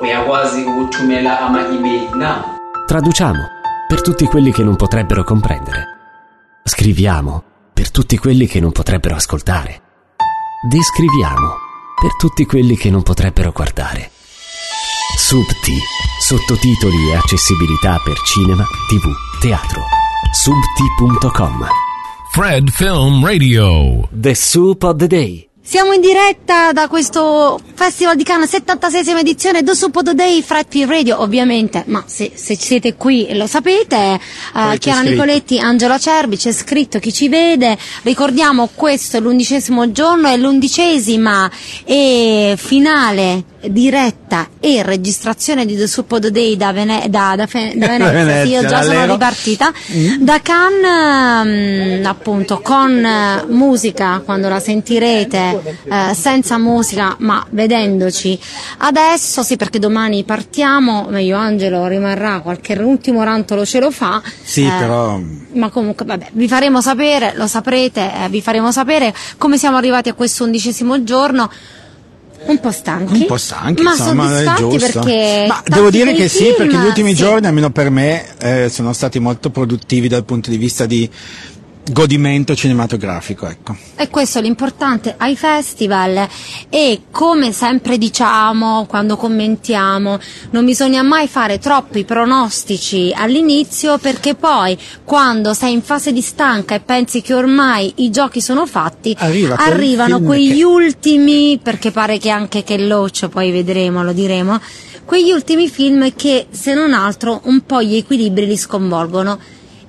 [0.00, 2.58] uyakwazi ukuthumela ama-email now
[2.90, 3.48] Traduciamo
[3.86, 5.84] per tutti quelli che non potrebbero comprendere.
[6.64, 7.42] Scriviamo
[7.72, 9.80] per tutti quelli che non potrebbero ascoltare.
[10.68, 11.54] Descriviamo
[12.00, 14.10] per tutti quelli che non potrebbero guardare.
[15.16, 15.76] Subti,
[16.20, 19.82] sottotitoli e accessibilità per cinema, tv, teatro.
[20.32, 21.66] Subti.com
[22.32, 24.08] Fred Film Radio.
[24.10, 25.49] The Soup of the Day.
[25.70, 30.84] Siamo in diretta da questo Festival di Cannes, 76esima edizione do the Day, Fred P
[30.84, 35.10] Radio, ovviamente, ma se, se siete qui lo sapete, eh, Chiara scritto.
[35.10, 41.48] Nicoletti, Angela Cerbi, c'è scritto chi ci vede, ricordiamo questo è l'undicesimo giorno, è l'undicesima
[41.84, 47.86] e finale diretta e registrazione di The the Day da, Vene- da, da, Fe- da
[47.98, 49.72] Venezia, Venezia, sì, io già sono ripartita,
[50.18, 58.38] da Cannes, mm, appunto, con eh, musica, quando la sentirete, eh, senza musica, ma vedendoci
[58.78, 64.22] adesso, sì, perché domani partiamo, meglio Angelo rimarrà, qualche ultimo rantolo ce lo fa.
[64.42, 65.18] Sì, eh, però
[65.52, 70.08] ma comunque, vabbè, vi faremo sapere, lo saprete, eh, vi faremo sapere come siamo arrivati
[70.08, 71.50] a questo undicesimo giorno.
[72.42, 75.00] Un po' stanchi, un po' stanchi, ma insomma, è giusto.
[75.00, 77.16] perché Ma devo dire che sì, film, perché gli ultimi sì.
[77.16, 81.08] giorni, almeno per me, eh, sono stati molto produttivi dal punto di vista di
[81.92, 83.76] godimento cinematografico, ecco.
[83.96, 86.26] E questo è l'importante ai festival
[86.68, 90.18] e come sempre diciamo quando commentiamo
[90.50, 96.74] non bisogna mai fare troppi pronostici all'inizio perché poi quando sei in fase di stanca
[96.74, 102.18] e pensi che ormai i giochi sono fatti Arriva arrivano quegli che- ultimi perché pare
[102.18, 104.60] che anche che Loach poi vedremo lo diremo
[105.04, 109.38] quegli ultimi film che se non altro un po' gli equilibri li sconvolgono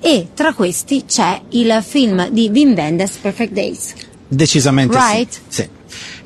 [0.01, 3.93] e tra questi c'è il film di Wim Wenders Perfect Days
[4.27, 5.31] Decisamente Right.
[5.47, 5.61] sì.
[5.61, 5.69] sì.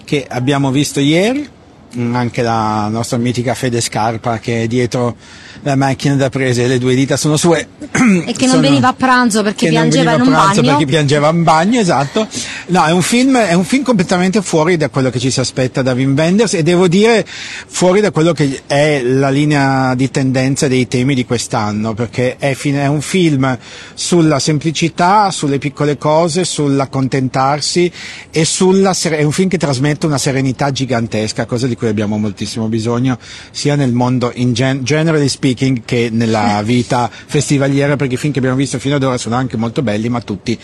[0.04, 1.50] Che abbiamo visto ieri,
[1.96, 5.16] anche la nostra mitica Fede Scarpa che è dietro
[5.64, 7.68] la macchina da prese, le due dita sono sue.
[7.80, 10.44] e che non Sono- veniva a pranzo perché che non piangeva in veniva un a
[10.44, 12.28] pranzo bagno perché piangeva in bagno, esatto.
[12.68, 15.82] No, è un film, è un film completamente fuori da quello che ci si aspetta
[15.82, 20.68] da Wim Wenders e devo dire fuori da quello che è la linea di tendenza
[20.68, 23.58] dei temi di quest'anno, perché è, fin- è un film
[23.94, 27.92] sulla semplicità, sulle piccole cose, sull'accontentarsi
[28.32, 32.68] e sulla è un film che trasmette una serenità gigantesca, cosa di cui abbiamo moltissimo
[32.68, 33.18] bisogno,
[33.52, 38.40] sia nel mondo in gen- generally speaking che nella vita festivaliera, perché i film che
[38.40, 40.58] abbiamo visto fino ad ora sono anche molto belli, ma tutti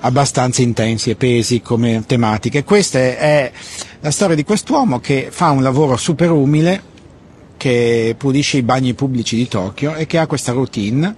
[0.00, 2.64] abbastanza intensi e pesi come tematiche.
[2.64, 3.50] Questa è
[4.00, 6.82] la storia di quest'uomo che fa un lavoro super umile,
[7.56, 11.14] che pulisce i bagni pubblici di Tokyo e che ha questa routine.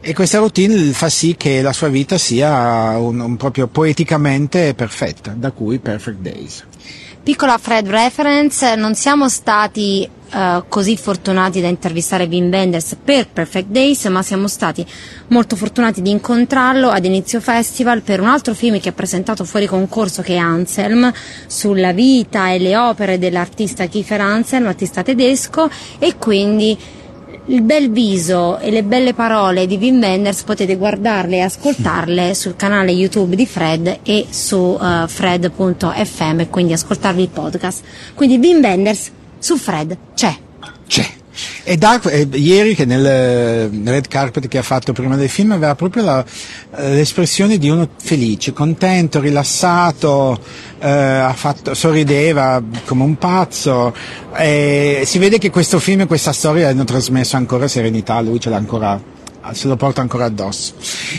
[0.00, 5.34] E questa routine fa sì che la sua vita sia un, un proprio poeticamente perfetta,
[5.34, 6.64] da cui Perfect Days.
[7.24, 13.68] Piccola Fred reference, non siamo stati eh, così fortunati da intervistare Wim Wenders per Perfect
[13.68, 14.86] Days, ma siamo stati
[15.28, 19.64] molto fortunati di incontrarlo ad inizio festival per un altro film che ha presentato fuori
[19.64, 21.10] concorso che è Anselm,
[21.46, 26.76] sulla vita e le opere dell'artista Kiefer Anselm, artista tedesco, e quindi
[27.46, 32.56] il bel viso e le belle parole di Wim Wenders potete guardarle e ascoltarle sul
[32.56, 37.84] canale YouTube di Fred e su eh, fred.fm e quindi ascoltarvi il podcast.
[38.14, 40.34] Quindi Wim Wenders su Fred c'è.
[40.86, 41.22] C'è.
[41.64, 45.52] E da, eh, ieri che nel eh, red carpet che ha fatto prima del film
[45.52, 46.24] aveva proprio la-
[46.76, 50.38] eh, l'espressione di uno felice, contento, rilassato,
[50.78, 53.94] eh, fatto- sorrideva come un pazzo.
[54.36, 58.50] e si vede che questo film e questa storia hanno trasmesso ancora serenità, lui ce
[58.50, 59.00] l'ha ancora,
[59.52, 60.72] se lo porta ancora addosso.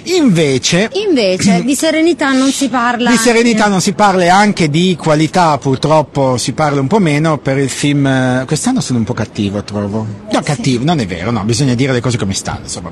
[0.05, 3.09] Invece, Invece di serenità non si parla.
[3.11, 7.37] di serenità non si parla e anche di qualità purtroppo si parla un po' meno
[7.37, 8.05] per il film.
[8.07, 10.05] eh, Quest'anno sono un po' cattivo, trovo.
[10.31, 12.61] No, cattivo, non è vero, no, bisogna dire le cose come stanno.
[12.63, 12.91] Insomma.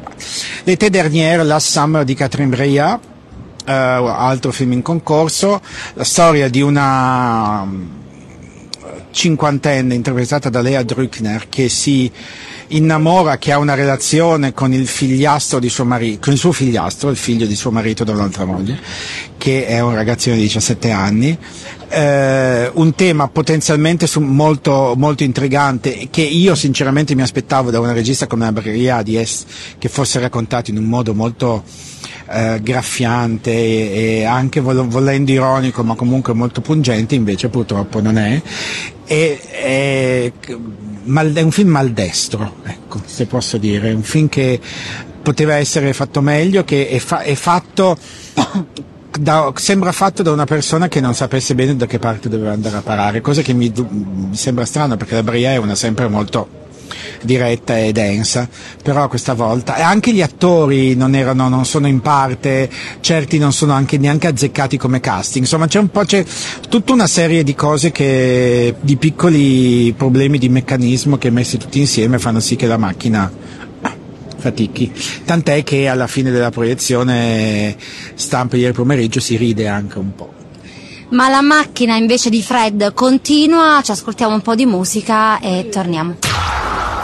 [0.65, 2.99] L'été dernière, Last Summer di Catherine Breillat,
[3.65, 5.61] eh, altro film in concorso,
[5.93, 7.83] la storia di una mm,
[9.11, 12.11] cinquantenne interpretata da Lea Drückner che si
[12.75, 17.09] innamora, che ha una relazione con il figliastro di suo marito, con il suo figliastro,
[17.09, 18.79] il figlio di suo marito da un'altra moglie,
[19.37, 21.37] che è un ragazzino di 17 anni.
[21.89, 28.25] Eh, un tema potenzialmente molto, molto intrigante che io sinceramente mi aspettavo da una regista
[28.25, 29.45] come la Breria di es-
[29.77, 31.63] che fosse raccontato in un modo molto
[32.31, 38.17] eh, graffiante e, e anche vol- volendo ironico ma comunque molto pungente invece purtroppo non
[38.17, 38.41] è
[39.05, 40.31] e, è,
[41.03, 43.89] mal- è un film maldestro ecco se posso dire.
[43.89, 44.59] È un film che
[45.21, 47.97] poteva essere fatto meglio che è, fa- è fatto
[49.19, 52.77] da- sembra fatto da una persona che non sapesse bene da che parte doveva andare
[52.77, 56.61] a parare cosa che mi, mi sembra strano perché la Bria è una sempre molto
[57.21, 58.47] diretta e densa,
[58.81, 62.69] però questa volta, anche gli attori non erano, non sono in parte,
[62.99, 66.23] certi non sono anche neanche azzeccati come casting, insomma c'è un po', c'è
[66.69, 72.19] tutta una serie di cose che, di piccoli problemi di meccanismo che messi tutti insieme
[72.19, 73.31] fanno sì che la macchina
[74.43, 74.91] fatichi.
[75.23, 77.75] Tant'è che alla fine della proiezione
[78.15, 80.33] stampa ieri pomeriggio si ride anche un po'.
[81.09, 86.32] Ma la macchina invece di Fred continua, ci ascoltiamo un po' di musica e torniamo.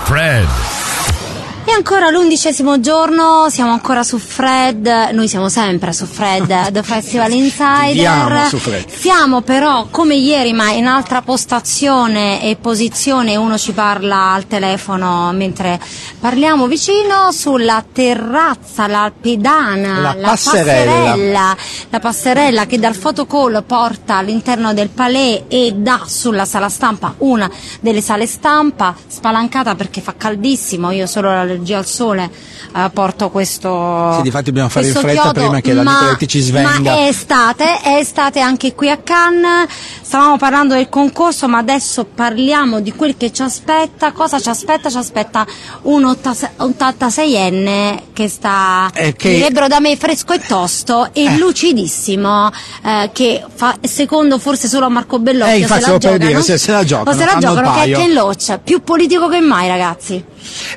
[0.05, 0.78] Fred.
[1.69, 7.31] E ancora l'undicesimo giorno, siamo ancora su Fred, noi siamo sempre su Fred, The Festival
[7.31, 8.47] Insider.
[8.47, 8.89] Su Fred.
[8.89, 15.31] Siamo però come ieri ma in altra postazione e posizione, uno ci parla al telefono
[15.31, 15.79] mentre
[16.19, 20.91] parliamo vicino sulla terrazza, la pedana, La passerella.
[20.91, 21.57] passerella,
[21.89, 27.47] la passerella che dal photocall porta all'interno del palais e dà sulla sala stampa una
[27.79, 32.29] delle sale stampa spalancata perché fa caldissimo, io solo l'allergia al sole
[32.75, 36.27] eh, porto questo Sì, difatti dobbiamo fare in fretta chiodo, prima che la ma- Nicoletti
[36.27, 36.79] ci svenga.
[36.91, 39.67] Ma è estate, è estate anche qui a Cannes,
[40.01, 44.89] stavamo parlando del concorso ma adesso parliamo di quel che ci aspetta, cosa ci aspetta?
[44.89, 45.45] Ci aspetta
[45.83, 51.37] un 86enne che sta, Eh, che- direbbero da me fresco e tosto e Eh.
[51.37, 52.49] lucidissimo,
[52.83, 56.25] eh, che fa secondo forse solo a Marco Bellocchio Eh, infatti se la giocano.
[56.27, 57.91] dire, se- se la giocano, o se la giocano che è.
[57.91, 60.23] Ken Loach, più politico che mai ragazzi.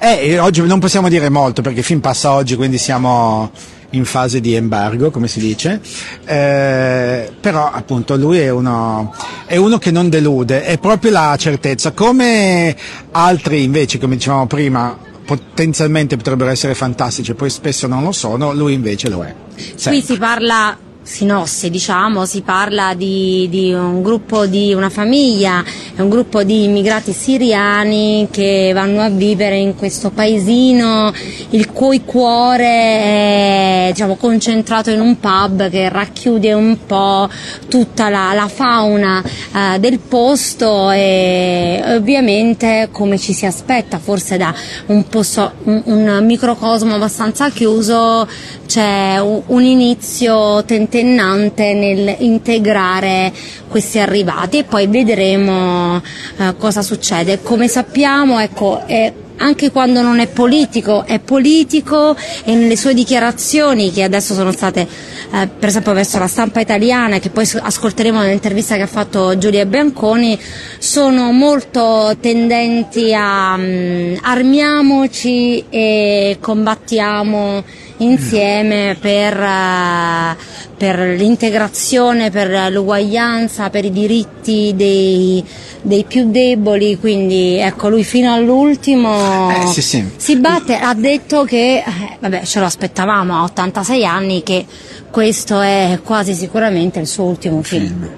[0.00, 3.50] Eh, oggi non possiamo dire molto perché il film passa oggi, quindi siamo
[3.90, 5.80] in fase di embargo, come si dice.
[6.24, 9.14] Eh, però appunto lui è uno,
[9.46, 11.92] è uno che non delude, è proprio la certezza.
[11.92, 12.76] Come
[13.12, 18.74] altri invece, come dicevamo prima, potenzialmente potrebbero essere fantastici, poi spesso non lo sono, lui
[18.74, 19.34] invece lo è.
[19.54, 20.02] Qui Sempre.
[20.02, 25.62] si parla, Sinossi diciamo, si parla di, di un gruppo di una famiglia,
[25.96, 31.12] un gruppo di immigrati siriani che vanno a vivere in questo paesino
[31.50, 37.28] il cui cuore è diciamo, concentrato in un pub che racchiude un po'
[37.68, 44.54] tutta la, la fauna eh, del posto e ovviamente come ci si aspetta forse da
[44.86, 48.28] un, posto, un, un microcosmo abbastanza chiuso
[48.66, 53.32] c'è un, un inizio tentennante nel integrare
[53.68, 56.02] questi arrivati e poi vedremo
[56.36, 57.40] eh, cosa succede.
[57.40, 63.90] Come sappiamo, ecco, è anche quando non è politico, è politico e nelle sue dichiarazioni
[63.90, 68.76] che adesso sono state eh, per esempio verso la stampa italiana che poi ascolteremo nell'intervista
[68.76, 70.38] che ha fatto Giulia Bianconi
[70.78, 77.64] sono molto tendenti a mm, armiamoci e combattiamo
[78.02, 80.36] insieme per, eh,
[80.76, 85.44] per l'integrazione, per l'uguaglianza, per i diritti dei,
[85.82, 90.04] dei più deboli, quindi ecco lui fino all'ultimo Eh, sì, sì.
[90.16, 94.66] si batte, ha detto che, eh, vabbè ce lo aspettavamo a 86 anni che
[95.10, 98.08] questo è quasi sicuramente il suo ultimo film.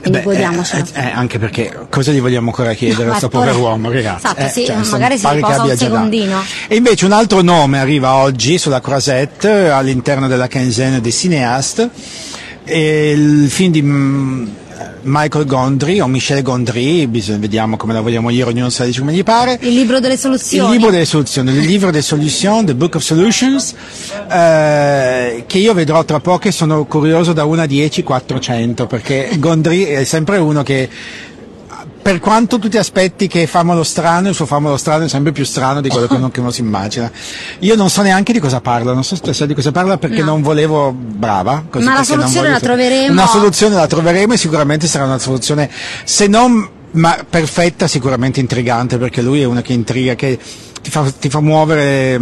[0.00, 0.84] Quindi Beh, godiamocelo.
[0.94, 4.26] eh, eh, anche perché cosa gli vogliamo ancora chiedere a Ma questo povero uomo, ragazzi?
[4.26, 6.44] Esatto, sì, cioè, magari si riposa un secondino.
[6.68, 11.88] E invece un altro nome arriva oggi sulla Croisette all'interno della quinzaine des cinéastes.
[12.64, 14.46] E il film di mm,
[15.02, 19.12] Michael Gondry o Michel Gondry, bisogna, vediamo come la vogliamo dire, ognuno sa dice come
[19.12, 19.58] gli pare.
[19.62, 20.72] Il libro delle Il soluzioni.
[20.72, 23.74] libro delle soluzioni, il libro delle soluzioni, The Book of Solutions,
[24.30, 29.30] eh, che io vedrò tra poco e sono curioso da 1 a 10, 400, perché
[29.38, 30.88] Gondry è sempre uno che
[32.06, 35.44] per quanto tu ti aspetti che famolo strano, il suo famolo strano è sempre più
[35.44, 37.10] strano di quello che uno, che uno si immagina.
[37.58, 40.20] Io non so neanche di cosa parla, non so se sa di cosa parla perché
[40.20, 40.26] No.
[40.26, 41.64] non volevo, brava.
[41.68, 43.10] così Ma la soluzione la troveremo.
[43.10, 45.68] Una soluzione la troveremo e sicuramente sarà una soluzione,
[46.04, 50.38] se non ma perfetta, sicuramente intrigante perché lui è uno che intriga, che
[50.80, 52.20] ti fa, ti fa muovere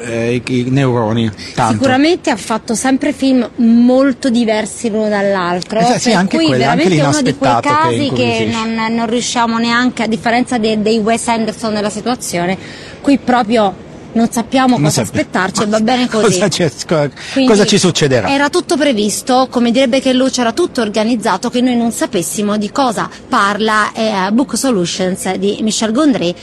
[0.00, 1.30] eh, i, neuroni.
[1.54, 1.72] Tanto.
[1.74, 6.64] Sicuramente ha fatto sempre film molto diversi l'uno dall'altro, Eh, sì, per anche cui quello,
[6.64, 8.50] anche veramente è uno di quei che casi che, incuriosisce.
[8.50, 12.56] non, non riusciamo neanche, a differenza dei, dei Wes Anderson della situazione,
[13.00, 16.40] qui proprio non sappiamo Non cosa sape- aspettarci e va bene così.
[16.40, 18.28] Cosa ci, cosa ci succederà?
[18.30, 22.70] Era tutto previsto, come direbbe che Luce, era tutto organizzato, che noi non sapessimo di
[22.70, 26.34] cosa parla eh, Book Solutions di Michel Gondry.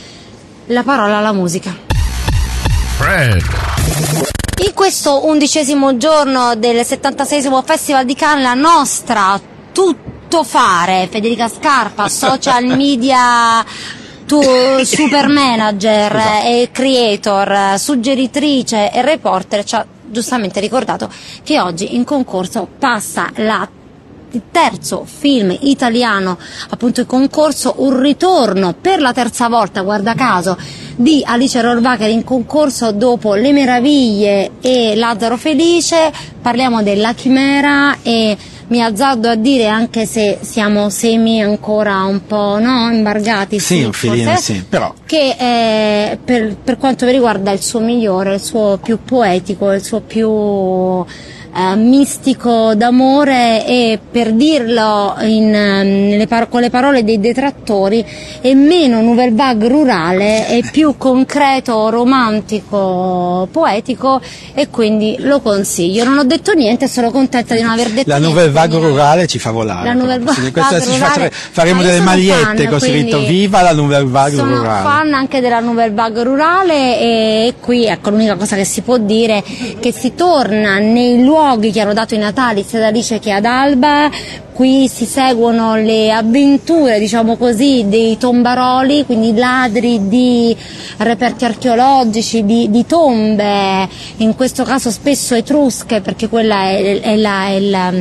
[0.67, 1.92] La parola alla musica.
[3.03, 3.43] Fred.
[4.65, 9.41] In questo undicesimo giorno del 76 Festival di Cannes, la nostra
[9.73, 13.61] tuttofare Federica Scarpa, social media
[14.25, 14.41] tu,
[14.85, 21.09] super manager e creator, suggeritrice e reporter, ci ha giustamente ricordato
[21.43, 23.67] che oggi in concorso passa la
[24.33, 30.57] il terzo film italiano appunto in concorso, un ritorno per la terza volta, guarda caso,
[30.95, 38.37] di Alice Rohrwacher in concorso dopo Le Meraviglie e Lazzaro Felice, parliamo della Chimera e
[38.67, 43.83] mi azzardo a dire anche se siamo semi ancora un po' no, imbargati Sì, sì,
[43.83, 48.35] un filino forse, sì, però che eh, per, per quanto mi riguarda il suo migliore,
[48.35, 51.05] il suo più poetico, il suo più
[51.55, 58.03] eh, mistico d'amore e per dirlo in, ehm, par- con le parole dei detrattori
[58.41, 64.19] è meno nouvelle vague rurale, è più concreto, romantico, poetico
[64.53, 66.03] e quindi lo consiglio.
[66.03, 68.27] Non ho detto niente, sono contenta di non aver detto la niente.
[68.33, 69.87] nouvelle vague rurale ci fa volare.
[69.87, 74.07] La nouvelle vague rurale- faremo io delle sono magliette fan, con scritto Viva la nouvelle
[74.07, 74.83] vague sono rurale.
[74.83, 79.37] fan anche della Nouvelle Vague rurale e qui ecco l'unica cosa che si può dire
[79.37, 79.43] è
[79.79, 83.43] che si torna nei luoghi che hanno dato i Natali sia ad Alice che ad
[83.45, 84.09] Alba.
[84.53, 90.55] Qui si seguono le avventure diciamo così dei tombaroli quindi ladri di
[90.97, 97.47] reperti archeologici di, di tombe in questo caso spesso etrusche perché quella è, è la-
[97.47, 97.91] è la-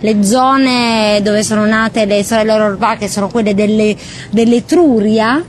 [0.00, 3.96] le zone dove sono nate le sorelle Rohrwacher sono quelle delle,
[4.30, 5.42] dell'Etruria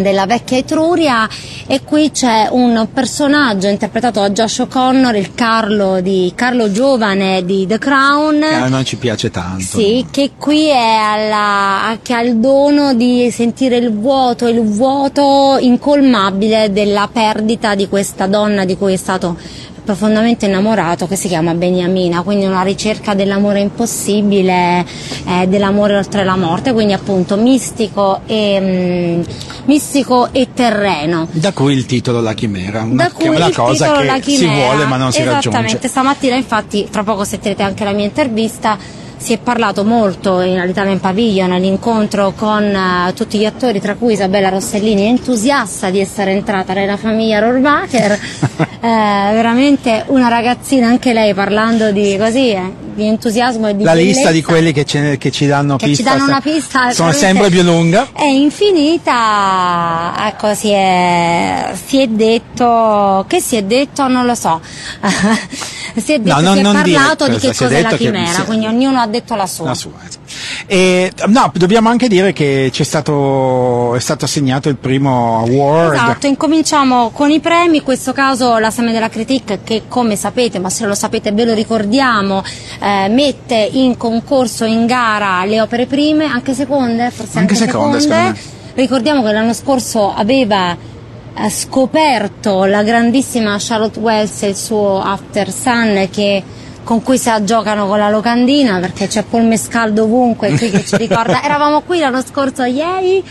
[0.00, 1.28] della vecchia Etruria
[1.66, 7.66] e qui c'è un personaggio interpretato da Josh O'Connor, il Carlo, di, Carlo giovane di
[7.66, 8.40] The Crown.
[8.40, 9.78] Che a noi ci piace tanto.
[9.78, 15.58] Sì, che qui è alla, che ha il dono di sentire il vuoto, il vuoto
[15.60, 19.36] incolmabile della perdita di questa donna di cui è stato
[19.84, 24.84] profondamente innamorato che si chiama Beniamina, quindi una ricerca dell'amore impossibile,
[25.26, 29.22] eh, dell'amore oltre la morte, quindi appunto mistico e, mm,
[29.66, 31.26] mistico e terreno.
[31.30, 34.00] Da cui il titolo La Chimera, una, Da che è cui una il cosa titolo
[34.00, 34.54] che La si Chimera.
[34.66, 35.88] vuole ma non si Esattamente, raggiunge.
[35.88, 38.78] stamattina infatti, fra poco sentirete anche la mia intervista,
[39.22, 44.14] si è parlato molto in- all'Italian Pavilion all'incontro con eh, tutti gli attori, tra cui
[44.14, 48.18] Isabella Rossellini, entusiasta di essere entrata nella famiglia Rohrwacher,
[48.84, 48.88] Eh,
[49.32, 54.30] veramente una ragazzina anche lei parlando di così, eh, di entusiasmo e di La lista
[54.30, 57.48] di quelli che, ce- che ci danno che pista ci danno una pista sono sempre
[57.50, 58.08] più lunga.
[58.14, 64.60] è infinita ecco si è, si è detto che si è detto non lo so
[65.96, 68.44] si è detto No, non- si è parlato di che cos'è la che- chimera sì.
[68.44, 70.20] quindi ognuno ha detto la sua La sua, eh.
[70.66, 75.94] E, no, dobbiamo anche dire che c'è stato, è stato assegnato il primo award.
[75.94, 80.58] Esatto, incominciamo con i premi, in questo caso la Seme della Critique che come sapete,
[80.58, 82.42] ma se lo sapete ve lo ricordiamo,
[82.80, 88.00] eh, mette in concorso, in gara le opere prime, anche seconde, forse anche, Anche seconde,
[88.00, 88.38] secondo
[88.74, 95.52] Ricordiamo che l'anno scorso aveva eh, scoperto la grandissima Charlotte Wells e il suo After
[95.52, 96.42] Sun che
[96.84, 100.96] con cui si giocano con la locandina perché c'è Paul Mescal dovunque qui che ci
[100.96, 103.22] ricorda eravamo qui l'anno scorso ieri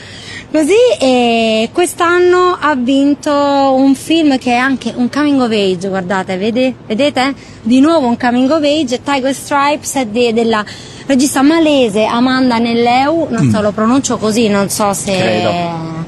[0.51, 6.37] così e quest'anno ha vinto un film che è anche un coming of age guardate
[6.37, 10.63] vede- vedete di nuovo un coming of age Tiger Stripes è de- della
[11.05, 15.19] regista malese Amanda Nelleu non so lo pronuncio così non so se Mm.
[15.19, 15.99] Credo.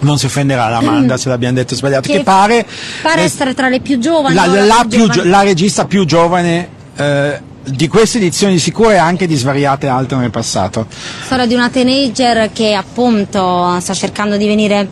[0.00, 2.06] Non si offenderà l'Amanda se l'abbiamo detto sbagliato.
[2.10, 2.66] Che, Che pare,
[3.00, 5.12] pare essere tra le più giovani la, o la più giovane.
[5.22, 10.18] gio- la regista più giovane eh, di queste edizioni sicure e anche di svariate altre
[10.18, 10.86] nel passato.
[11.24, 14.88] storia di una teenager che appunto sta cercando di venire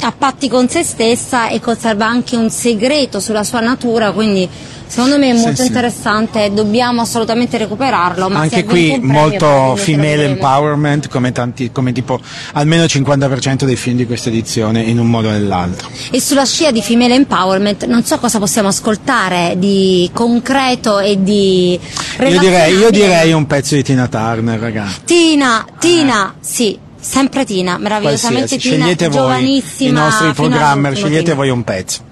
[0.00, 4.48] a patti con se stessa e conserva anche un segreto sulla sua natura, quindi
[4.86, 5.66] secondo me è Sì, molto sì.
[5.66, 8.28] interessante e dobbiamo assolutamente recuperarlo.
[8.32, 12.18] Anche qui molto female empowerment come, tanti, come tipo
[12.54, 15.88] almeno il 50% dei film di questa edizione in un modo o nell'altro.
[16.10, 21.78] E sulla scia di female empowerment non so cosa possiamo ascoltare di concreto e di
[22.20, 25.00] Io direi, io direi un pezzo di Tina Turner, ragazzi.
[25.04, 28.68] Tina, Tina, sì, sempre Tina, meravigliosamente Qualsiasi.
[28.68, 29.90] Tina, Scegliete voi giovanissima.
[29.90, 31.34] i nostri programmer, scegliete Tina.
[31.34, 32.06] voi un pezzo.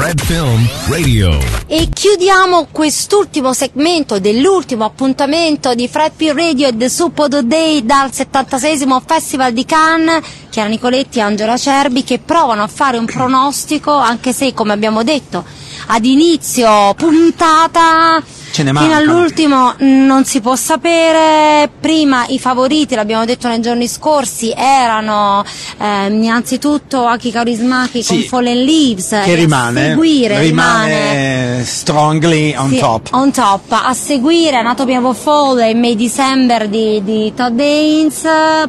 [0.00, 1.38] Fred Film Radio.
[1.66, 8.10] E chiudiamo quest'ultimo segmento dell'ultimo appuntamento di Fred P Radio e The Suppodo Day dal
[8.10, 13.92] 76 Festival di Cannes, Chiara Nicoletti e Angela Cerbi che provano a fare un pronostico,
[13.92, 15.44] anche se come abbiamo detto
[15.88, 23.24] ad inizio puntata Ce ne fino all'ultimo non si può sapere, prima i favoriti, l'abbiamo
[23.24, 25.44] detto nei giorni scorsi, erano
[25.78, 32.70] ehm, innanzitutto Aki Kaurismaki Sì, con Fallen Leaves, Che a rimane, seguire, rimane strongly on
[32.70, 33.08] sì, top.
[33.12, 33.70] on top.
[33.70, 38.22] A seguire Anatomy of a Fall e May December di, di Todd Haynes,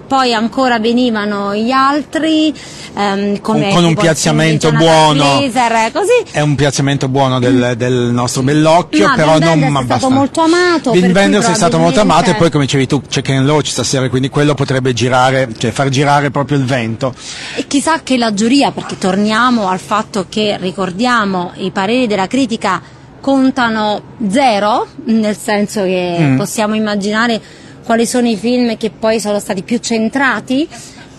[0.07, 2.53] poi ancora venivano gli altri
[2.95, 5.37] ehm, Con- con un piazzamento buono.
[5.39, 6.11] Glazer, così.
[6.31, 10.41] È un piazzamento buono del, del nostro bellocchio, No, però non ma è stato molto
[10.41, 10.91] amato.
[10.91, 14.07] Vin Wenders è stato molto amato e poi come dicevi tu c'è Ken Loach stasera,
[14.09, 17.13] quindi quello potrebbe girare, cioè far girare proprio il vento.
[17.55, 22.81] E chissà che la giuria, perché torniamo al fatto che ricordiamo i pareri della critica
[23.21, 26.37] contano zero, nel senso che Mm.
[26.37, 27.39] possiamo immaginare
[27.85, 30.67] quali sono i film che poi sono stati più centrati.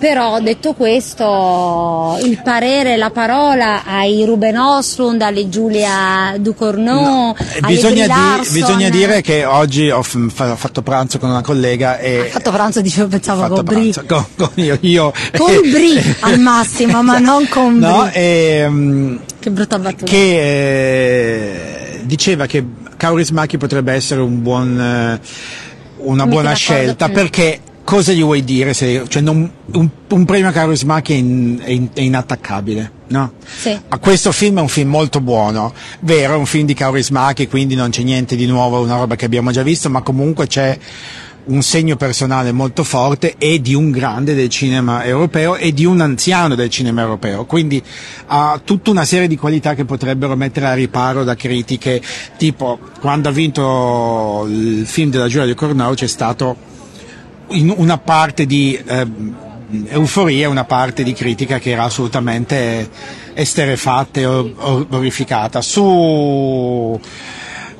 [0.03, 7.73] Però detto questo, il parere, la parola ai Ruben Oslund, alle Giulia Ducournau, Eh, alle
[7.75, 8.07] Bisogna,
[8.43, 12.19] di- bisogna dire che oggi ho, f- fa- fatto pranzo con una collega e...
[12.19, 17.01] Ha fatto pranzo, dicevo, pensavo con pranzo con, con io, io Con Brie al massimo,
[17.05, 17.89] ma non con Brie.
[17.89, 20.05] No, e, mm, Che brutta battuta.
[20.11, 20.41] che
[20.97, 22.65] eh, diceva che
[22.97, 25.21] Kaurismäki potrebbe essere un buon, eh,
[25.99, 28.75] una Mi buona scelta perché cosa gli vuoi dire?
[28.75, 33.33] Se, cioè non- un, un premio a Kaurismäki è, in- è in- è inattaccabile, no?
[33.45, 33.79] Sì.
[33.89, 37.75] A questo film è un film molto buono, vero, è un film di Kaurismäki, quindi
[37.75, 40.79] non c'è niente di nuovo, una roba che abbiamo già visto, ma comunque c'è
[41.45, 46.01] un segno personale molto forte e di un grande del cinema europeo e di un
[46.01, 47.83] anziano del cinema europeo, quindi
[48.27, 52.01] ha tutta una serie di qualità che potrebbero mettere a riparo da critiche,
[52.39, 56.71] tipo quando ha vinto il film della Giulia di Cornau c'è stato
[57.77, 59.07] una parte di eh,
[59.89, 62.89] euforia e una parte di critica che era assolutamente
[63.35, 65.61] esterefatta e or- or- orrificata.
[65.63, 67.01] Su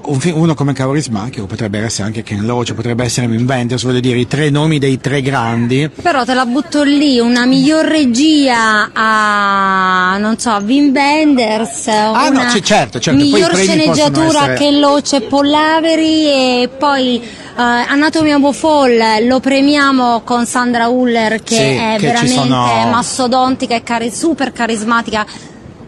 [0.05, 4.19] uno come Kaurismäki, o potrebbe essere anche Ken Loach, potrebbe essere Wim Wenders, voglio dire,
[4.19, 5.89] i tre nomi dei tre grandi.
[6.03, 12.41] Però te la butto lì, una miglior regia a, non so, Wim Wenders, Ah, no,
[12.61, 17.23] certo, certo, miglior sceneggiatura essere- che Loce e Pollaveri e poi
[17.55, 23.75] Anatomia of Fall lo premiamo con Sandra Huller che Sì, è che veramente sono- mastodontica
[23.75, 25.27] e cari- super carismatica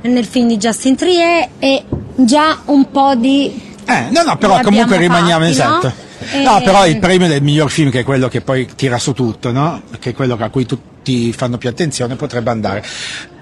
[0.02, 1.84] nel film di Justin Trier e
[2.16, 3.72] già un po' di...
[3.86, 5.78] Eh, no, no, però comunque rimaniamo fatti, no?
[5.78, 5.86] esatto.
[6.32, 9.12] E- No, però il premio del miglior film, che è quello che poi tira su
[9.12, 9.82] tutto, no?
[9.98, 12.82] Che è quello a cui tutti fanno più attenzione, potrebbe andare.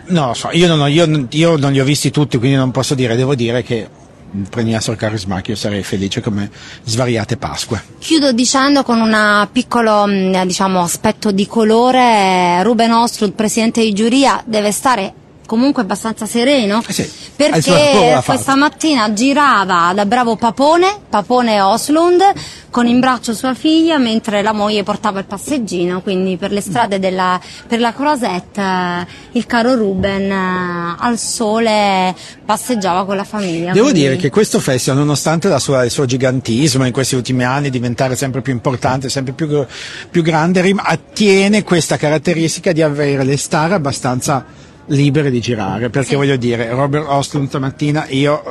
[0.06, 2.70] Non lo so, io non, ho- io io non li ho visti tutti, quindi non
[2.72, 3.88] posso dire, devo dire che
[4.48, 6.50] premiassero Carismacchi, io sarei felice come
[6.84, 7.82] svariate Pasque.
[7.98, 14.42] Chiudo dicendo con un piccolo mh, diciamo, aspetto di colore, Ruben Ostrud, presidente di giuria,
[14.46, 15.14] deve stare
[15.52, 22.22] comunque abbastanza sereno Eh sì, perché questa mattina girava da bravo Papone, Papone Oslund,
[22.70, 26.98] con in braccio sua figlia mentre la moglie portava il passeggino, quindi per le strade
[26.98, 27.38] della,
[27.68, 32.14] per la Croisette eh, il caro Ruben eh, al sole
[32.46, 33.72] passeggiava con la famiglia.
[33.72, 37.44] Devo quindi- dire che questo festival, nonostante la sua- il suo gigantismo in questi ultimi
[37.44, 39.66] anni, diventare sempre più importante, sempre più,
[40.10, 46.14] più grande, attiene questa caratteristica di avere le star abbastanza libere di girare, perché Sì.
[46.16, 48.42] voglio dire, Robert Ostlund stamattina, io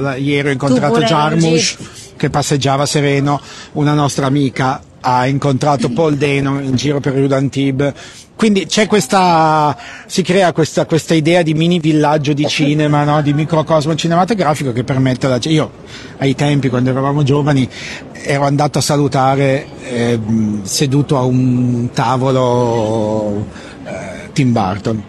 [0.00, 1.76] la- ieri ho incontrato Jarmusch
[2.16, 3.40] che passeggiava sereno,
[3.72, 7.92] una nostra amica ha incontrato Paul Dano in giro per Rue d'Antibes,
[8.34, 9.74] quindi c'è questa,
[10.06, 13.22] si crea questa, questa idea di mini villaggio di cinema, no?
[13.22, 15.70] di microcosmo cinematografico che permette alla io
[16.18, 17.66] ai tempi quando eravamo giovani
[18.12, 23.46] ero andato a salutare ehm, seduto a un tavolo
[23.84, 25.02] eh, Tim Burton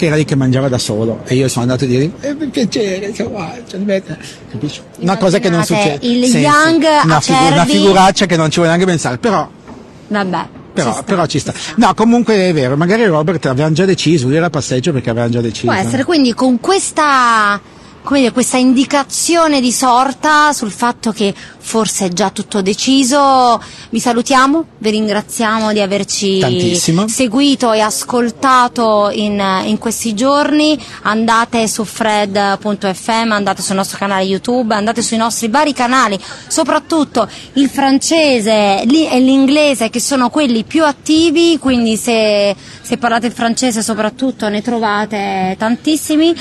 [0.00, 2.48] che era lì che mangiava da solo e io sono andato a dire eh, per
[2.48, 4.02] piacere insomma, cioè,
[4.50, 4.80] capisci?
[5.00, 8.60] una cosa che non succede il sì, Young una, figu- una figuraccia che non ci
[8.60, 9.46] vuole neanche pensare però
[10.08, 10.46] Vabbè.
[10.72, 11.52] però ci sta, però ci sta.
[11.54, 11.74] sta.
[11.76, 15.42] No, comunque è vero, magari Robert avevano già deciso, lui era passeggio perché avevano già
[15.42, 15.66] deciso.
[15.66, 17.60] Può essere quindi con questa,
[18.02, 24.00] come dire, questa indicazione di sorta sul fatto che forse è già tutto deciso, vi
[24.00, 27.06] salutiamo, vi ringraziamo di averci Tantissimo.
[27.06, 30.78] seguito e ascoltato in, in questi giorni.
[31.02, 37.68] Andate su fred.fm, andate sul nostro canale YouTube, andate sui nostri vari canali, soprattutto il
[37.68, 44.48] francese e l'inglese che sono quelli più attivi, quindi se, se parlate il francese soprattutto
[44.48, 46.34] ne trovate tantissimi.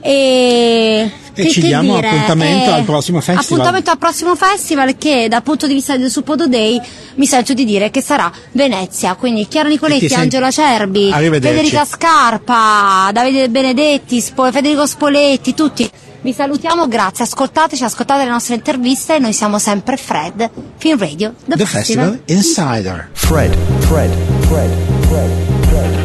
[0.00, 2.08] E, E che- ci che diamo dire?
[2.08, 3.44] appuntamento Eh, al prossimo festival.
[3.44, 6.80] Appuntamento al prossimo festival che dal punto di vista del Suppodo Day
[7.16, 11.10] mi sento di dire che sarà Venezia, quindi Chiara Nicoletti, Angela Cerbi.
[11.12, 15.90] Federica Scarpa, Davide Benedetti, Spo- Federico Spoletti, tutti.
[16.20, 21.56] Vi salutiamo, grazie, ascoltateci, ascoltate le nostre interviste, noi siamo sempre Fred, Film Radio, The,
[21.56, 23.08] The Festival Insider.
[23.12, 23.56] Fred,
[23.86, 24.10] Fred,
[24.48, 24.70] Fred,
[25.08, 25.57] Fred,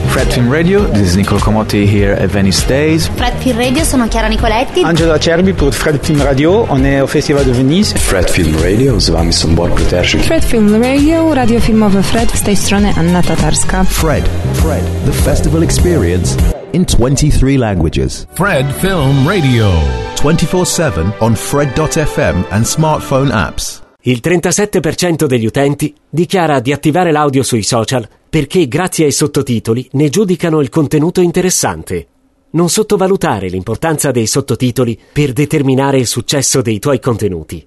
[0.07, 0.31] Fred.
[0.33, 3.07] Film Radio, this is Nicole Comotti here at Venice Days.
[3.07, 4.81] Fred Film Radio, sono Chiara Nicoletti.
[4.83, 7.93] Angela Cerbi pour Fred Film Radio, on est au Festival de Venise.
[7.97, 10.23] Fred Film Radio, z wami są Borku Terzik.
[10.23, 13.83] Fred Film Radio, radio filmowe Fred, z tej strony Anna Tatarska.
[13.83, 16.36] Fred, Fred, the festival experience
[16.73, 18.25] in 23 languages.
[18.33, 19.71] Fred Film Radio.
[20.15, 23.81] 24 7 on Fred.fm and smartphone apps.
[24.05, 30.09] Il 37% degli utenti dichiara di attivare l'audio sui social perché grazie ai sottotitoli ne
[30.09, 32.07] giudicano il contenuto interessante.
[32.53, 37.63] Non sottovalutare l'importanza dei sottotitoli per determinare il successo dei tuoi contenuti.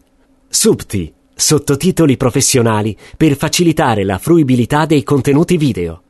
[0.49, 6.03] Subti, sottotitoli professionali per facilitare la fruibilità dei contenuti video.